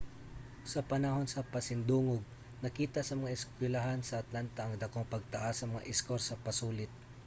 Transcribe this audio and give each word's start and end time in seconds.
sa 0.71 0.81
panahon 0.91 1.27
sa 1.29 1.45
pasidungog 1.53 2.23
nakita 2.63 2.99
sa 3.05 3.17
mga 3.19 3.35
eskuylahan 3.37 4.01
sa 4.03 4.19
atlanta 4.23 4.61
ang 4.65 4.75
dakong 4.83 5.11
pagtaas 5.13 5.55
sa 5.57 5.69
mga 5.71 5.87
eskor 5.93 6.19
sa 6.23 6.39
pasulit 6.45 6.91